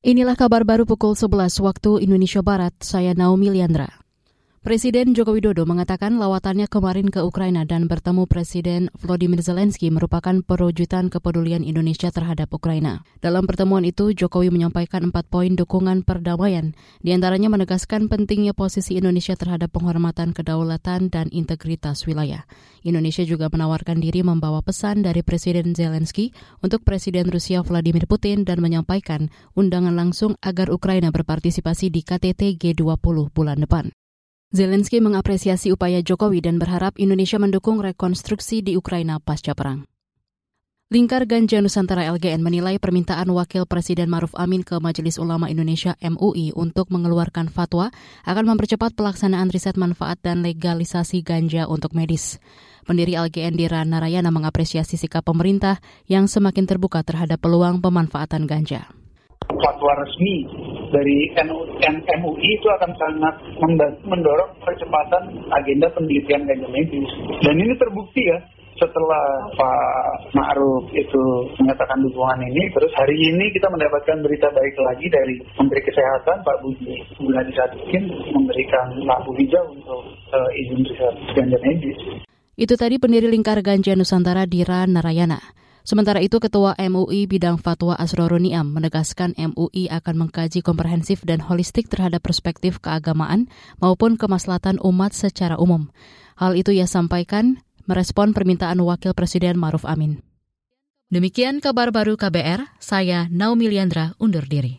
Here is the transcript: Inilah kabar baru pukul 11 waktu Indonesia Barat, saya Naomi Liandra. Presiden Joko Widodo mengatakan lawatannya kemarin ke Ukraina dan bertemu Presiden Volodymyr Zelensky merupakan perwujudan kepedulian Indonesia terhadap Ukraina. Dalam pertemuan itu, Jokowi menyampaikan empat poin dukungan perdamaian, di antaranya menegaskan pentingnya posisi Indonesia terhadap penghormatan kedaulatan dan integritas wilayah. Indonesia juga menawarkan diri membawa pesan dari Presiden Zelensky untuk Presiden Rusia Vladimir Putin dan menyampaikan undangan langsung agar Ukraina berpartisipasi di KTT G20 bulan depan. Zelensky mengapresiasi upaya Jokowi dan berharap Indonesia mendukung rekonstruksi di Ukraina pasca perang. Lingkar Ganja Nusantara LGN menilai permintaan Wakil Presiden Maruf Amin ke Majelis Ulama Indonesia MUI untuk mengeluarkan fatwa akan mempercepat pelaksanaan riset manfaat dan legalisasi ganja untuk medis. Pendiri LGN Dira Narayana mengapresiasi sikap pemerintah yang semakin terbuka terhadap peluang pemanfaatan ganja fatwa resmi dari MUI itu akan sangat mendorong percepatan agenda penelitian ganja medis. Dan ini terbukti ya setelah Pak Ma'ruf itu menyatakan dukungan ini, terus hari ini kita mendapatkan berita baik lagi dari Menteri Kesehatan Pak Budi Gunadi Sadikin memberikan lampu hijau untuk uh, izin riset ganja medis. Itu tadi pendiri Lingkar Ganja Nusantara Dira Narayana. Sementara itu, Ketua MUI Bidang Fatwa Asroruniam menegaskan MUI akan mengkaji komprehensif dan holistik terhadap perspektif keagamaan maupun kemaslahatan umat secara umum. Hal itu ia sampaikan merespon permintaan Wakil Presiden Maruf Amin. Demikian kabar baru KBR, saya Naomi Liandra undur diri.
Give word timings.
Inilah 0.00 0.32
kabar 0.32 0.64
baru 0.64 0.88
pukul 0.88 1.12
11 1.12 1.60
waktu 1.60 2.00
Indonesia 2.08 2.40
Barat, 2.40 2.72
saya 2.80 3.12
Naomi 3.12 3.52
Liandra. 3.52 3.99
Presiden 4.60 5.16
Joko 5.16 5.32
Widodo 5.32 5.64
mengatakan 5.64 6.20
lawatannya 6.20 6.68
kemarin 6.68 7.08
ke 7.08 7.24
Ukraina 7.24 7.64
dan 7.64 7.88
bertemu 7.88 8.28
Presiden 8.28 8.92
Volodymyr 8.92 9.40
Zelensky 9.40 9.88
merupakan 9.88 10.36
perwujudan 10.44 11.08
kepedulian 11.08 11.64
Indonesia 11.64 12.12
terhadap 12.12 12.52
Ukraina. 12.52 13.00
Dalam 13.24 13.48
pertemuan 13.48 13.88
itu, 13.88 14.12
Jokowi 14.12 14.52
menyampaikan 14.52 15.08
empat 15.08 15.32
poin 15.32 15.56
dukungan 15.56 16.04
perdamaian, 16.04 16.76
di 17.00 17.08
antaranya 17.16 17.48
menegaskan 17.48 18.12
pentingnya 18.12 18.52
posisi 18.52 19.00
Indonesia 19.00 19.32
terhadap 19.32 19.72
penghormatan 19.72 20.36
kedaulatan 20.36 21.08
dan 21.08 21.32
integritas 21.32 22.04
wilayah. 22.04 22.44
Indonesia 22.84 23.24
juga 23.24 23.48
menawarkan 23.48 23.96
diri 23.96 24.20
membawa 24.20 24.60
pesan 24.60 25.00
dari 25.00 25.24
Presiden 25.24 25.72
Zelensky 25.72 26.36
untuk 26.60 26.84
Presiden 26.84 27.32
Rusia 27.32 27.64
Vladimir 27.64 28.04
Putin 28.04 28.44
dan 28.44 28.60
menyampaikan 28.60 29.32
undangan 29.56 29.96
langsung 29.96 30.36
agar 30.44 30.68
Ukraina 30.68 31.08
berpartisipasi 31.08 31.88
di 31.88 32.04
KTT 32.04 32.60
G20 32.60 33.32
bulan 33.32 33.64
depan. 33.64 33.88
Zelensky 34.50 34.98
mengapresiasi 34.98 35.70
upaya 35.70 36.02
Jokowi 36.02 36.42
dan 36.42 36.58
berharap 36.58 36.98
Indonesia 36.98 37.38
mendukung 37.38 37.78
rekonstruksi 37.78 38.66
di 38.66 38.74
Ukraina 38.74 39.22
pasca 39.22 39.54
perang. 39.54 39.86
Lingkar 40.90 41.22
Ganja 41.30 41.62
Nusantara 41.62 42.10
LGN 42.10 42.42
menilai 42.42 42.82
permintaan 42.82 43.30
Wakil 43.30 43.62
Presiden 43.70 44.10
Maruf 44.10 44.34
Amin 44.34 44.66
ke 44.66 44.74
Majelis 44.82 45.22
Ulama 45.22 45.46
Indonesia 45.46 45.94
MUI 46.02 46.50
untuk 46.58 46.90
mengeluarkan 46.90 47.46
fatwa 47.46 47.94
akan 48.26 48.44
mempercepat 48.50 48.98
pelaksanaan 48.98 49.54
riset 49.54 49.78
manfaat 49.78 50.18
dan 50.18 50.42
legalisasi 50.42 51.22
ganja 51.22 51.70
untuk 51.70 51.94
medis. 51.94 52.42
Pendiri 52.82 53.14
LGN 53.14 53.54
Dira 53.54 53.86
Narayana 53.86 54.34
mengapresiasi 54.34 54.98
sikap 54.98 55.30
pemerintah 55.30 55.78
yang 56.10 56.26
semakin 56.26 56.66
terbuka 56.66 57.06
terhadap 57.06 57.38
peluang 57.38 57.78
pemanfaatan 57.78 58.50
ganja 58.50 58.90
fatwa 59.58 59.94
resmi 59.94 60.46
dari 60.90 61.30
MUI 62.20 62.50
itu 62.54 62.68
akan 62.68 62.90
sangat 62.98 63.34
mendorong 64.04 64.52
percepatan 64.62 65.46
agenda 65.54 65.86
penelitian 65.94 66.46
ganja 66.46 66.68
medis. 66.68 67.10
Dan 67.42 67.56
ini 67.58 67.74
terbukti 67.78 68.26
ya 68.26 68.38
setelah 68.80 69.24
Pak 69.60 70.32
Ma'ruf 70.32 70.88
itu 70.96 71.22
menyatakan 71.60 72.00
dukungan 72.00 72.40
ini, 72.48 72.72
terus 72.72 72.88
hari 72.96 73.12
ini 73.12 73.52
kita 73.52 73.68
mendapatkan 73.68 74.24
berita 74.24 74.48
baik 74.56 74.74
lagi 74.80 75.06
dari 75.12 75.36
Menteri 75.60 75.84
Kesehatan 75.84 76.40
Pak 76.40 76.56
Budi 76.64 76.96
Gunadi 77.20 77.52
Sadikin 77.52 78.08
memberikan 78.32 78.96
lampu 79.04 79.36
hijau 79.36 79.68
untuk 79.76 80.00
uh, 80.32 80.50
izin 80.56 80.80
riset 80.80 81.14
ganja 81.36 81.58
medis. 81.60 81.98
Itu 82.56 82.76
tadi 82.76 82.96
pendiri 82.96 83.28
Lingkar 83.28 83.60
Ganja 83.60 83.92
Nusantara 83.96 84.48
Dira 84.48 84.88
Narayana. 84.88 85.59
Sementara 85.82 86.20
itu, 86.22 86.38
Ketua 86.38 86.76
MUI 86.76 87.26
Bidang 87.26 87.58
Fatwa 87.58 87.96
Asroruniam 87.96 88.68
menegaskan 88.70 89.34
MUI 89.34 89.90
akan 89.90 90.28
mengkaji 90.28 90.60
komprehensif 90.62 91.24
dan 91.26 91.42
holistik 91.42 91.90
terhadap 91.90 92.22
perspektif 92.22 92.78
keagamaan 92.78 93.50
maupun 93.82 94.14
kemaslahatan 94.14 94.78
umat 94.84 95.16
secara 95.16 95.58
umum. 95.58 95.88
Hal 96.38 96.54
itu 96.54 96.70
ia 96.70 96.86
sampaikan 96.86 97.58
merespon 97.90 98.30
permintaan 98.30 98.78
Wakil 98.78 99.16
Presiden 99.18 99.58
Maruf 99.58 99.82
Amin. 99.82 100.22
Demikian 101.10 101.58
kabar 101.58 101.90
baru 101.90 102.14
KBR, 102.14 102.70
saya 102.78 103.26
Naomi 103.26 103.66
Liandra 103.66 104.14
undur 104.22 104.46
diri. 104.46 104.78